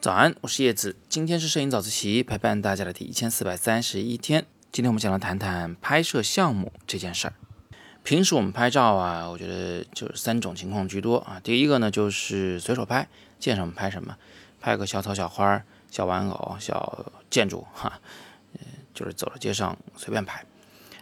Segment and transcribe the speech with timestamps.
[0.00, 4.46] 早安，我是叶子，今天是摄影早自习陪伴大家的第一千四百三十一天。
[4.70, 7.34] 今天我们想来谈谈拍摄项目这件事儿。
[8.04, 11.40] 平时我们拍照啊，我觉得就是三种情况居多啊。
[11.42, 13.08] 第一个呢，就是随手拍，
[13.40, 14.16] 见什么拍什么，
[14.60, 18.00] 拍个小草、小花、小玩偶、小建筑，哈，
[18.52, 18.60] 嗯，
[18.94, 20.44] 就是走在街上随便拍。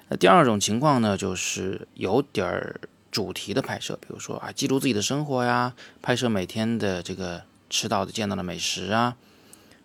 [0.08, 9.16] 那第二种情况呢，就是有点儿主题的拍摄，比如说啊，记录自己的生活呀，拍摄每天的这个吃到的、见到的美食啊，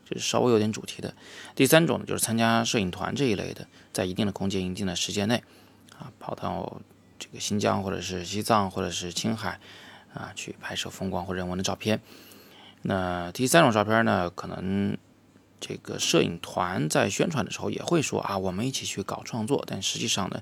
[0.10, 1.14] 就是稍微有点主题的。
[1.56, 5.44] 第三种呢，就是参加摄影团这一类的，在一定的空间、一定的时间内，
[5.98, 6.82] 啊，跑到。
[7.24, 9.60] 这个新疆或者是西藏或者是青海
[10.12, 12.02] 啊，去拍摄风光或人文的照片。
[12.82, 14.98] 那第三种照片呢，可能
[15.60, 19.64] 这个摄影团在宣传的时候也会说啊，我们一起去搞创作。
[19.68, 20.42] 但实际上呢，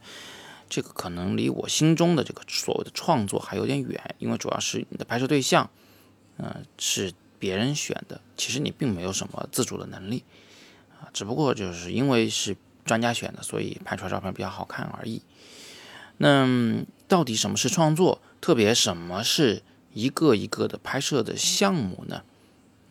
[0.70, 5.70] 这个可能离我心中的这个所谓的创作还有点远，因为主要是你的拍摄对象，
[6.37, 10.23] 嗯，是别人选的，其实你并没有什么自主的能力
[10.99, 15.21] 啊，只不过就是因为是专家选的，所以拍出来照片比较好看而已。
[16.17, 18.21] 那到底什么是创作？
[18.41, 22.23] 特别什么是一个一个的拍摄的项目呢？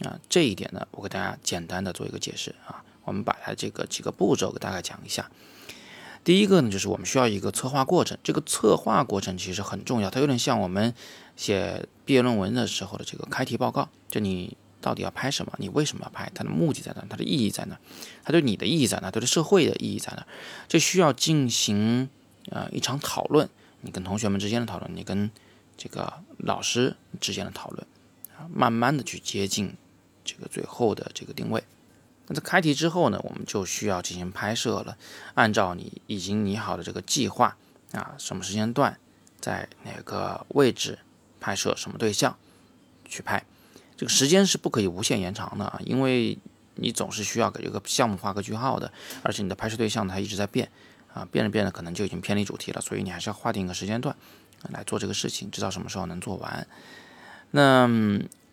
[0.00, 2.84] 啊，这一点呢，我给大家简单的做一个解释啊。
[3.04, 5.30] 我们把它这个几个步骤给大概讲一下。
[6.24, 8.18] 第一个呢，就是我们需要一个策划过程。
[8.22, 10.94] 这个策划过程其实很重要，它有点像我们
[11.36, 13.90] 写毕业论文的时候的这个开题报告。
[14.08, 15.52] 就你到底要拍什么？
[15.58, 16.32] 你为什么要拍？
[16.34, 17.04] 它的目的在哪？
[17.06, 17.78] 它的意义在哪？
[18.24, 19.10] 它对你的意义在哪？
[19.10, 20.26] 对这社会的意义在哪？
[20.66, 22.08] 这需要进行。
[22.50, 23.46] 啊，一场讨论，
[23.82, 25.30] 你跟同学们之间的讨论，你跟
[25.76, 27.86] 这个老师之间的讨论，
[28.38, 29.74] 啊，慢慢的去接近
[30.24, 31.62] 这个最后的这个定位。
[32.26, 34.96] 那在开题之后呢，我们就需要进行拍摄了。
[35.34, 37.54] 按照你已经拟好的这个计划
[37.92, 38.98] 啊，什么时间段，
[39.38, 40.98] 在哪个位置
[41.40, 42.36] 拍摄，什么对象
[43.04, 43.44] 去拍，
[43.96, 46.38] 这个时间是不可以无限延长的啊，因为
[46.74, 50.70] 你总是需要给这个项目画个句号的，而且你的拍摄对象它一直在变。
[51.14, 54.14] 啊，变着变着可能就已经偏离主题了，所以你还是要划定一个时间段
[54.68, 56.68] 来做这个事情，知道什么时候能做完。
[57.50, 57.88] 那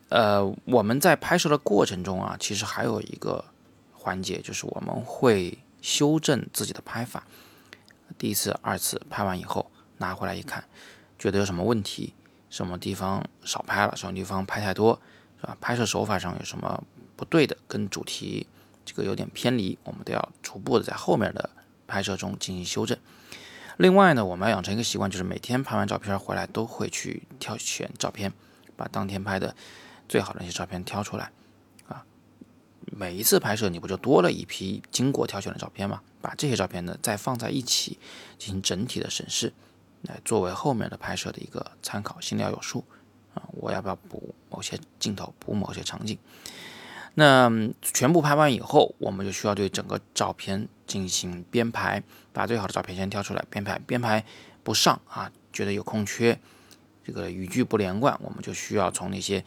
[0.08, 3.44] 呃，我们在拍摄的过程中啊，其实还有一个
[3.92, 7.28] 环节，就是我们会修正自己的拍法。
[8.18, 10.64] 第一次、二次拍完以后拿回来一看，
[11.20, 12.14] 觉得有什么问题，
[12.56, 15.02] 什么地方少拍了，什么地方拍太多，
[15.42, 15.58] 是吧？
[15.60, 16.82] 拍摄手法上有什么
[17.18, 18.48] 不对的，跟主题
[18.86, 21.50] 这个有点偏离，我们都要逐步的在后面的。
[21.88, 22.98] 拍摄中进行修正。
[23.78, 28.32] 另外呢，我们要养成一个习惯，就是每天拍完照片回来都会去挑选照片，
[28.76, 29.54] 把当天拍的
[30.08, 31.32] 最好的那些照片挑出来。
[31.88, 32.04] 啊，
[32.86, 36.02] 每一次拍摄你不就多了一批经过挑选的照片吗？
[36.22, 38.00] 把这些照片呢再放在一起
[38.40, 39.54] 进行整体的审视，
[40.06, 42.84] 来作为后面的拍摄的一个参考，心里要有数
[43.34, 43.44] 啊。
[43.52, 46.18] 我要不要补某些镜头，补某些场景？
[47.14, 47.50] 那
[47.82, 53.80] 全部拍完以后，我们就需要对整个照片进行编排，把最好的照片先挑出来编排。
[53.88, 54.26] 编排
[54.64, 56.38] 不上啊，觉得有空缺，
[57.06, 59.46] 这个语句不连贯，我们就需要从那些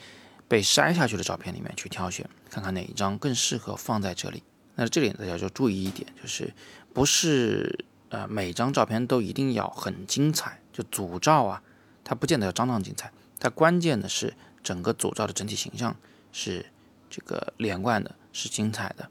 [0.48, 4.42] 被筛下去的照片里面去挑选，看看哪一张更适合放在这里。
[4.74, 6.54] 那这里大家就注意一点，就是
[6.94, 11.62] 不是呃每张照片都一定要很精彩，就组照啊，
[12.04, 15.96] 它不见得要张张精彩，它关键的是整个组照的整体形象
[16.32, 16.66] 是。
[17.10, 19.08] 这个连贯的是精彩的，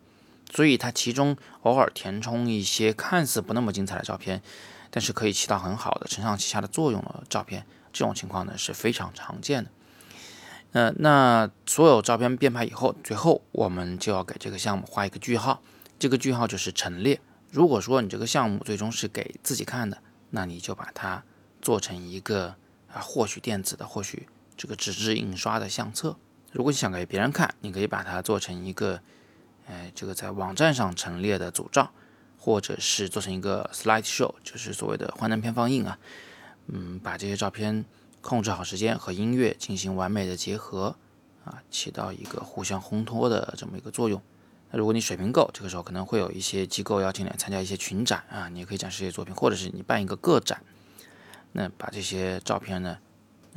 [0.52, 4.44] 所以它其中偶尔填充一些看似不那么精彩的照片，
[4.92, 9.72] 但是可以起到很好的承上启下的作用的照片，这种情况呢是非常常见的。
[10.74, 15.64] 呃，那所有照片编排以后，最后我们就要给这个项目画一个句号，
[15.98, 17.20] 这个句号就是陈列。
[17.50, 21.24] 如果说你这个项目最终是给自己看的，那你就把它
[21.62, 22.56] 做成一个
[22.94, 26.18] 啊，或许电子的，或许这个纸质印刷的相册。
[26.52, 29.02] 如果你想给别人看，你可以把它做成一个，
[29.68, 31.92] 呃，这个在网站上陈列的组照，
[32.38, 35.98] 或者是做成一个 slide show，就是所谓的幻灯片放映啊。
[36.68, 37.86] 嗯，把这些照片
[38.22, 40.96] 控制好时间和音乐进行完美的结合
[41.46, 44.22] 啊，起到一个互相烘托的这么一个作用。
[44.72, 50.62] 那如果你水平够，这个时候可能会有一些机构邀请你参加一些群展啊，你也可以展示一些作品，或者是你办一个个展，
[51.54, 52.98] 那把这些照片呢，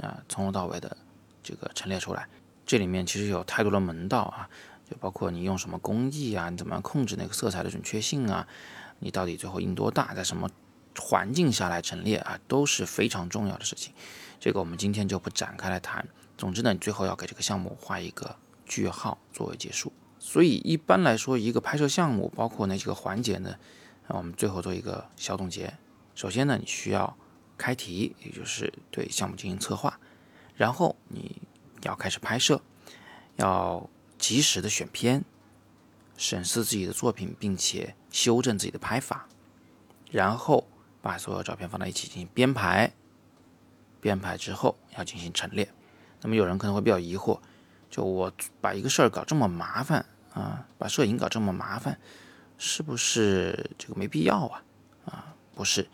[0.00, 0.96] 啊，从头到尾的
[1.42, 2.28] 这个陈列出来。
[2.64, 4.48] 这里面其实有太多的门道啊，
[4.88, 8.46] 就包括你用什么工艺啊，你怎么控制那个色彩的准确性啊，
[9.00, 10.48] 你到底最后印多大，在什么
[10.96, 13.92] 环境下来陈列啊，都是非常重要的事情。
[14.38, 16.06] 这个我们今天就不展开来谈。
[16.38, 19.92] 总之呢，你最后要给这个项目画一个句号作为结束。
[20.20, 23.56] 所以一般来说，一个拍摄项目包括哪几个环节呢？
[24.06, 25.76] 那我们最后做一个小总结。
[26.14, 27.16] 首先呢，你需要
[27.58, 29.98] 开题，也就是对项目进行策划，
[30.54, 31.42] 然后你。
[31.84, 32.60] 要开始拍摄，
[33.36, 33.88] 要
[34.18, 35.24] 及时的选片，
[36.18, 39.26] 审视自己的作品，并且修正自己的拍法，
[40.10, 40.68] 然后
[41.00, 42.92] 把所有照片放在一起进行编排。
[43.98, 45.72] 编排之后要进行陈列。
[46.20, 47.40] 那么有人可能会比较疑惑，
[47.90, 51.98] 就我把一个事儿搞这么麻烦啊，把摄影搞这么麻烦，
[52.56, 54.62] 是不是这个没必要啊？
[55.06, 55.88] 啊，不是，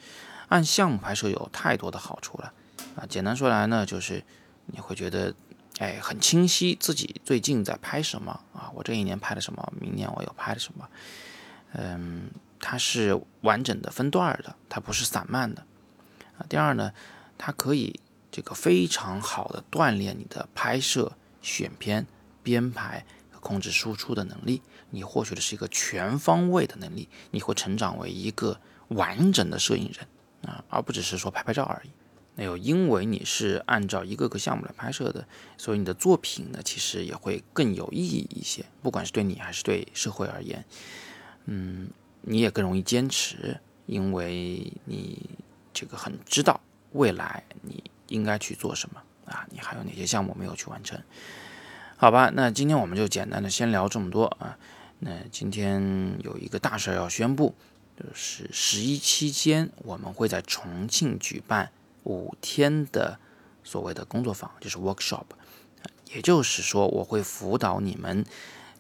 [0.49, 2.53] 按项目拍摄有太多的好处了
[2.97, 3.07] 啊。
[3.09, 4.23] 简单说来呢，就是
[4.67, 5.35] 你会觉得，
[5.79, 10.89] 哎，很清晰自己最近在拍什么啊，我这一年拍了什么，明年我又拍了什么。
[11.73, 15.63] 嗯，它是完整的分段的，它不是散漫的
[16.39, 16.45] 啊。
[16.49, 16.93] 第二呢，
[17.39, 17.99] 它可以。
[18.29, 21.11] 这个非常好的锻炼你的拍摄、
[21.47, 22.05] 选片、
[22.43, 24.61] 编排和控制输出的能力，
[24.91, 30.07] 你获取的是一个全方位的能力，你会成长为一个完整的摄影人
[30.51, 31.91] 啊，而不只是说拍拍照而已。
[32.35, 35.27] 那有因为你是按照一个个项目来拍摄的，
[35.57, 40.65] 所以你的作品呢，其实也会更有意义一些，不管是对你还是对社会而言，
[41.45, 41.89] 嗯，
[42.23, 45.31] 你也更容易坚持，因为你
[45.73, 46.61] 这个很知道
[46.93, 47.85] 未来你。
[48.09, 49.47] 应该去做什么啊？
[49.51, 51.01] 你还有哪些项目没有去完成？
[51.97, 54.59] 好吧，那今天我们就简单的先聊这么多啊。
[54.99, 57.55] 那今天有一个大事要宣布，
[57.99, 61.71] 就是十一期间我们会在重庆举办
[62.05, 63.19] 五天的
[63.65, 65.25] 所谓的工作坊，就是 workshop。
[66.13, 68.25] 也就是说，我会辅导你们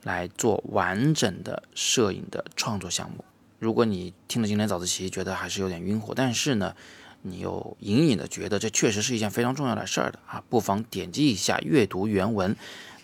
[0.02, 3.24] 来做完整的摄影的创作项目。
[3.58, 6.76] 如果你听了今天早自习觉得还是有点晕火，但是呢？
[7.22, 12.54] 你又隐隐的觉得这确实是一件非常重要的事儿的啊，不妨点击一下阅读原文，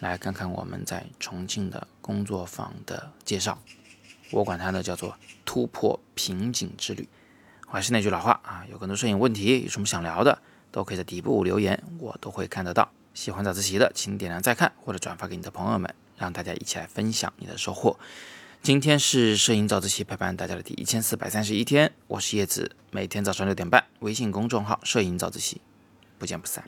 [0.01, 3.59] 来看看我们在重庆的工作坊的介绍。
[4.31, 7.09] 我管它呢叫做突破瓶颈之旅。
[7.67, 10.39] 我还是那句老话啊，有更多摄影问题，有什么想聊的，
[10.71, 12.91] 都可以在底部留言，我都会看得到。
[13.15, 17.99] 喜欢早自习的，请点亮再看或者转发给你的朋友们，让大家一起来分享你的收获。
[18.63, 25.61] 今天是摄影早自习陪伴大家的第一千四百三十一天，我是叶子，每天早上六点半，微信公众号“摄影早自习”，
[26.17, 26.63] 不见不散。